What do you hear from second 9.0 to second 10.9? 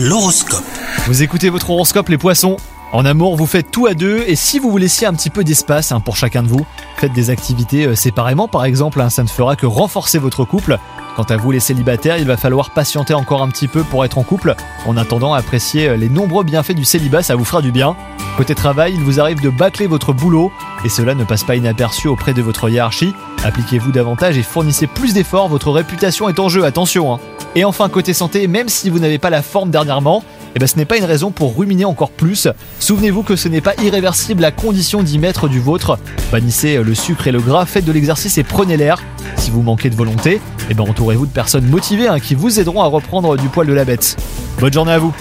hein, ça ne fera que renforcer votre couple.